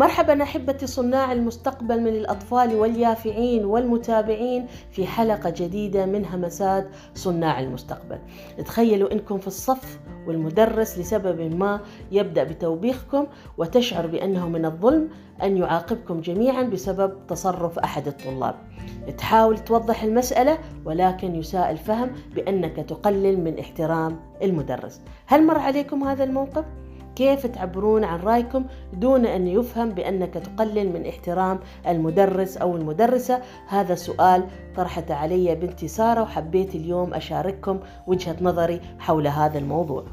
[0.00, 8.18] مرحبا أحبتي صناع المستقبل من الأطفال واليافعين والمتابعين في حلقة جديدة من همسات صناع المستقبل.
[8.64, 11.80] تخيلوا إنكم في الصف والمدرس لسبب ما
[12.12, 13.26] يبدأ بتوبيخكم
[13.58, 15.08] وتشعر بأنه من الظلم
[15.42, 18.54] أن يعاقبكم جميعا بسبب تصرف أحد الطلاب.
[19.18, 25.00] تحاول توضح المسألة ولكن يساء الفهم بأنك تقلل من احترام المدرس.
[25.26, 26.64] هل مر عليكم هذا الموقف؟
[27.16, 33.94] كيف تعبرون عن رأيكم دون أن يفهم بأنك تقلل من احترام المدرس أو المدرسة؟ هذا
[33.94, 34.44] سؤال
[34.76, 40.04] طرحته علي بنتي سارة وحبيت اليوم أشارككم وجهة نظري حول هذا الموضوع.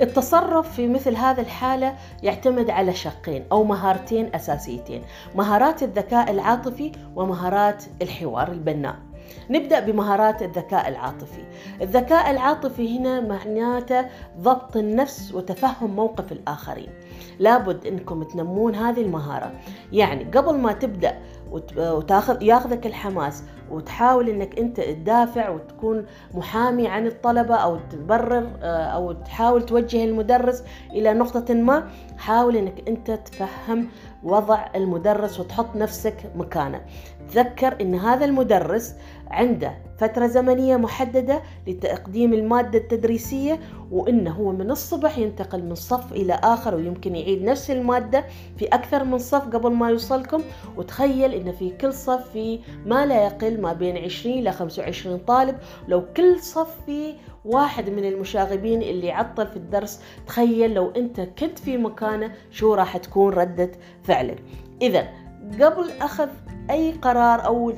[0.00, 5.02] التصرف في مثل هذا الحالة يعتمد على شقين أو مهارتين أساسيتين
[5.34, 9.05] مهارات الذكاء العاطفي ومهارات الحوار البناء.
[9.50, 11.42] نبدأ بمهارات الذكاء العاطفي.
[11.82, 14.06] الذكاء العاطفي هنا معناته
[14.38, 16.88] ضبط النفس وتفهم موقف الآخرين.
[17.38, 19.52] لابد إنكم تنمون هذه المهارة.
[19.92, 21.18] يعني قبل ما تبدأ
[21.76, 29.12] وتاخذ ياخذك الحماس وتحاول إنك أنت تدافع وتكون محامي عن الطلبة أو تبرر آه، أو
[29.12, 33.88] تحاول توجه المدرس إلى نقطة ما حاول إنك أنت تفهم
[34.26, 36.80] وضع المدرس وتحط نفسك مكانه.
[37.32, 38.94] تذكر إن هذا المدرس
[39.30, 43.60] عنده فترة زمنية محددة لتقديم المادة التدريسية
[43.90, 48.24] وإنه هو من الصبح ينتقل من صف إلى آخر ويمكن يعيد نفس المادة
[48.56, 50.42] في أكثر من صف قبل ما يوصلكم.
[50.76, 55.56] وتخيل إن في كل صف في ما لا يقل ما بين 20 إلى 25 طالب.
[55.88, 57.14] لو كل صف فيه
[57.46, 60.00] واحد من المشاغبين اللي عطل في الدرس.
[60.26, 63.70] تخيل لو أنت كنت في مكانه شو راح تكون ردة
[64.02, 64.42] فعلك.
[64.82, 65.08] إذا
[65.60, 66.28] قبل أخذ
[66.70, 67.72] أي قرار أو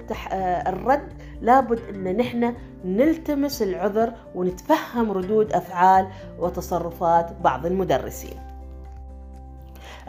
[0.66, 8.47] الرد لابد أن نحن نلتمس العذر ونتفهم ردود أفعال وتصرفات بعض المدرسين.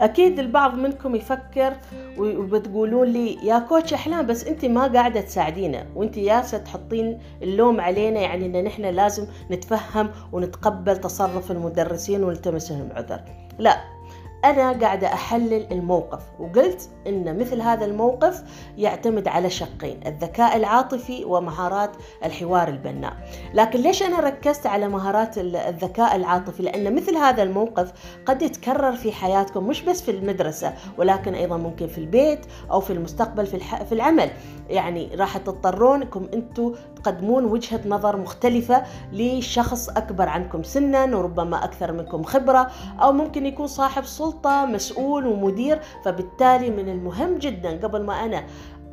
[0.00, 1.72] أكيد البعض منكم يفكر
[2.18, 8.20] وبتقولون لي يا كوتش أحلام بس أنت ما قاعدة تساعدينا وأنت ياسه تحطين اللوم علينا
[8.20, 13.20] يعني إن نحن لازم نتفهم ونتقبل تصرف المدرسين ونلتمس لهم عذر.
[13.58, 13.99] لا.
[14.44, 18.42] أنا قاعدة أحلل الموقف وقلت إن مثل هذا الموقف
[18.76, 21.90] يعتمد على شقين الذكاء العاطفي ومهارات
[22.24, 23.12] الحوار البناء.
[23.54, 27.92] لكن ليش أنا ركزت على مهارات الذكاء العاطفي؟ لأن مثل هذا الموقف
[28.26, 32.92] قد يتكرر في حياتكم مش بس في المدرسة ولكن أيضا ممكن في البيت أو في
[32.92, 33.82] المستقبل في, الح...
[33.82, 34.30] في العمل.
[34.68, 41.92] يعني راح تضطرون انكم أنتم تقدمون وجهة نظر مختلفة لشخص أكبر عنكم سنا وربما أكثر
[41.92, 42.70] منكم خبرة
[43.02, 48.44] أو ممكن يكون صاحب سلطة سلطة مسؤول ومدير فبالتالي من المهم جدا قبل ما أنا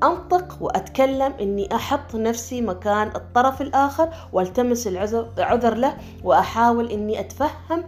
[0.04, 7.84] أنطق وأتكلم إني أحط نفسي مكان الطرف الآخر والتمس العذر له وأحاول إني أتفهم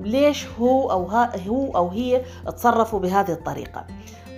[0.00, 1.06] ليش هو أو
[1.48, 2.22] هو أو هي
[2.56, 3.86] تصرفوا بهذه الطريقة.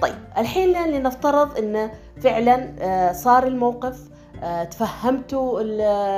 [0.02, 1.90] طيب الحين لنفترض إنه
[2.20, 4.11] فعلا آه، صار الموقف
[4.70, 5.60] تفهمتوا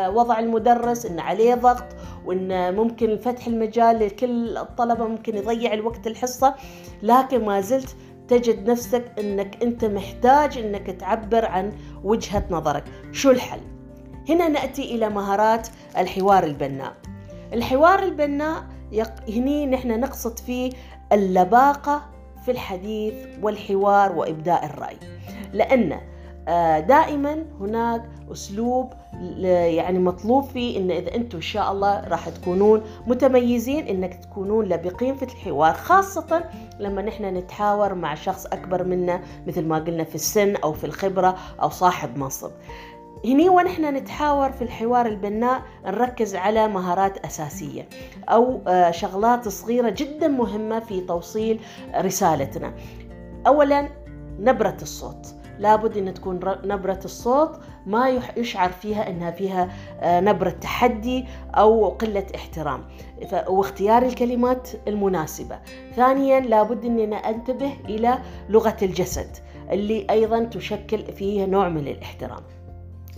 [0.09, 1.85] وضع المدرس إن عليه ضغط
[2.25, 6.55] وإن ممكن فتح المجال لكل الطلبة ممكن يضيع الوقت الحصة.
[7.03, 7.97] لكن ما زلت
[8.29, 11.73] تجد نفسك إنك أنت محتاج إنك تعبر عن
[12.05, 12.85] وجهة نظرك.
[13.13, 13.61] شو الحل؟
[14.29, 15.69] هنا نأتي إلى مهارات
[15.99, 16.93] الحوار البناء.
[17.53, 18.65] الحوار البناء
[19.29, 20.73] هني نحن نقصد فيه
[21.13, 22.03] اللباقة
[22.45, 24.97] في الحديث والحوار وإبداء الرأي.
[25.53, 26.14] لأن آه،
[26.89, 28.93] دائما هناك أسلوب
[29.39, 35.15] يعني مطلوب فيه إن إذا أنتم إن شاء الله راح تكونون متميزين إنك تكونون لبقين
[35.15, 36.45] في الحوار خاصة
[36.79, 41.37] لما نحن نتحاور مع شخص أكبر منا مثل ما قلنا في السن أو في الخبرة
[41.63, 42.51] أو صاحب منصب.
[43.25, 47.89] هني ونحن نتحاور في الحوار البناء نركز على مهارات أساسية
[48.29, 51.61] أو آه، شغلات صغيرة جدا مهمة في توصيل
[51.95, 52.75] رسالتنا.
[53.47, 53.89] أولا
[54.39, 55.44] نبرة الصوت.
[55.59, 59.69] لابد أن تكون نبرة الصوت ما يشعر فيها أنها فيها
[60.01, 62.85] آه، نبرة تحدي أو قلة احترام.
[63.49, 65.59] واختيار الكلمات المناسبة.
[65.97, 68.19] ثانيا لابد أننا أنتبه إلى
[68.49, 69.37] لغة الجسد
[69.71, 72.43] اللي أيضا تشكل فيها نوع من الاحترام.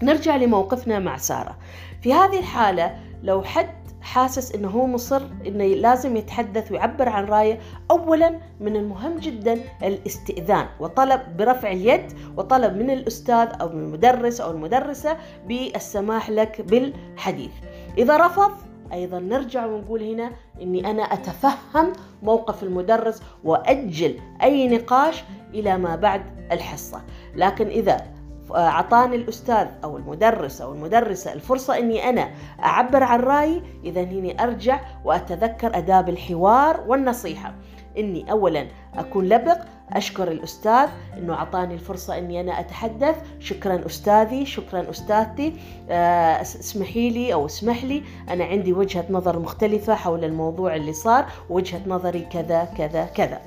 [0.02, 1.56] نرجع لموقفنا مع سارة.
[2.02, 7.58] في هذه الحالة لو حد حاسس إنه هو مصر إنه لازم يتحدث ويعبر عن رأيه
[7.91, 14.50] اولا من المهم جدا الاستئذان وطلب برفع اليد وطلب من الأستاذ أو من المدرس أو
[14.50, 15.17] المدرسة
[15.49, 17.50] بالسماح لك بالحديث.
[17.99, 18.50] إذا رفض
[18.93, 20.31] أيضا نرجع ونقول هنا
[20.62, 21.93] إني أنا أتفهم
[22.23, 25.25] موقف المدرس وأجل أي نقاش
[25.55, 27.02] إلى ما بعد الحصة.
[27.35, 28.15] لكن إذا
[28.54, 32.31] أعطاني الأستاذ أو المدرس أو المدرسة الفرصة إني أنا
[32.64, 37.54] أعبر عن رأيي اذا هني أرجع وأتذكر أداب الحوار والنصيحة.
[37.98, 39.58] إني اولا أكون لبق
[39.93, 40.88] أشكر الأستاذ
[41.19, 43.16] إنه أعطاني الفرصة إني أنا أتحدث.
[43.38, 45.52] شكرا أستاذي شكرا أستاذتي.
[45.90, 51.26] آه، اسمحي لي أو اسمح لي أنا عندي وجهة نظر مختلفة حول الموضوع اللي صار
[51.50, 53.40] وجهة نظري كذا كذا كذا.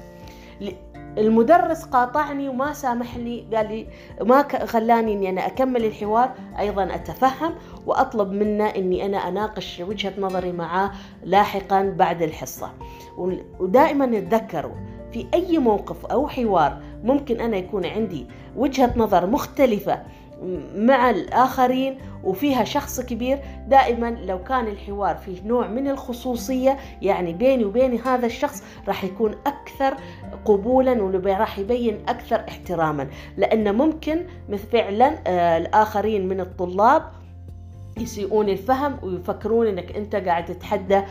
[1.20, 3.88] المدرس قاطعني وما سامحني قال لي
[4.22, 7.54] ما خلاني إني أنا أكمل الحوار أيضا أتفهم
[7.86, 10.92] وأطلب منه إني أنا أناقش وجهة نظري معاه
[11.24, 12.72] لاحقا بعد الحصة.
[13.60, 14.76] ودائما نتذكروا
[15.12, 20.00] في أي موقف أو حوار ممكن أنا يكون عندي وجهة نظر مختلفة
[20.76, 23.40] مع الآخرين وفيها شخص كبير.
[23.68, 29.36] دائما لو كان الحوار فيه نوع من الخصوصية يعني بيني وبين هذا الشخص راح يكون
[29.46, 29.94] أكثر
[30.46, 33.08] قبولا وراح يبين أكثر احتراما.
[33.38, 34.26] لأن ممكن
[34.72, 37.04] فعلا آه، الآخرين من الطلاب
[37.98, 41.02] يسيئون الفهم ويفكرون إنك أنت قاعد تتحدى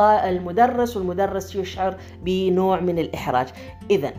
[0.00, 3.46] المدرس والمدرس يشعر بنوع من الإحراج.
[3.90, 4.12] اذا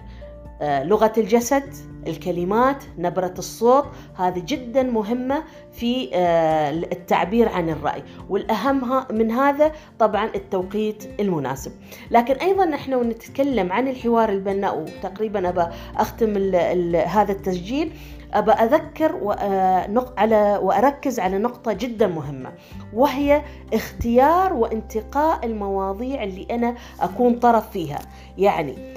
[0.62, 1.74] لغة الجسد
[2.08, 3.86] الكلمات نبرة الصوت
[4.16, 8.04] هذه جدا مهمة في آه، التعبير عن الرأي.
[8.30, 11.72] والأهم من هذا طبعا التوقيت المناسب.
[12.12, 15.66] لكن أيضا نحن نتكلم عن الحوار البناء وتقريبا أبى
[15.98, 17.94] أختم ال ال هذا التسجيل.
[18.34, 22.52] أبى أذكر آه، على وأركز على نقطة جدا مهمة
[22.94, 23.42] وهي
[23.74, 28.00] اختيار وانتقاء المواضيع اللي أنا أكون طرف فيها.
[28.38, 28.94] يعني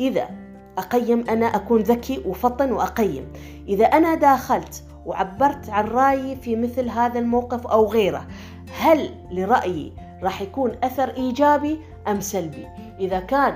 [0.00, 3.32] إذا أقيم أنا أكون ذكي وفطن وأقيم.
[3.68, 8.26] إذا أنا داخلت وعبرت عن رأيي في مثل هذا الموقف أو غيره
[8.80, 9.92] هل لرأيي
[10.22, 12.66] راح يكون أثر إيجابي أم سلبي؟
[13.00, 13.54] إذا كان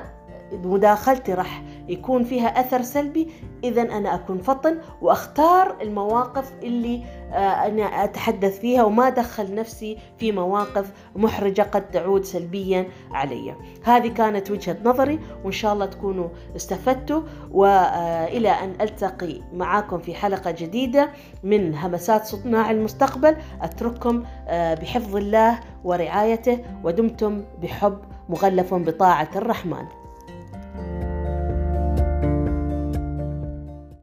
[0.52, 3.28] مداخلتي راح يكون فيها أثر سلبي
[3.64, 7.02] إذا أنا أكون فطن وأختار المواقف اللي
[7.32, 13.54] آه، أنا أتحدث فيها وما أدخل نفسي في مواقف محرجة قد تعود سلبيا علي.
[13.84, 20.50] هذه كانت وجهة نظري وإن شاء الله تكونوا استفدتوا وإلى أن ألتقي معاكم في حلقة
[20.50, 21.10] جديدة
[21.44, 23.36] من همسات صناع المستقبل.
[23.62, 27.98] أترككم آه، بحفظ الله ورعايته ودمتم بحب
[28.28, 30.05] مغلف بطاعة الرحمن.